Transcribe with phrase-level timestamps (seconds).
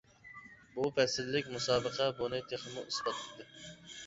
[0.77, 3.49] بۇ پەسىللىك مۇسابىقە بۇنى تېخىمۇ ئىسپاتلىدى.